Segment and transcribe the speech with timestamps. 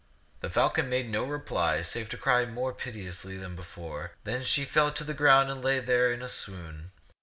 [0.39, 4.13] The falcon made no reply save to cry more piteously than before.
[4.23, 6.89] Then she fell to the ground and lay there in a swoon.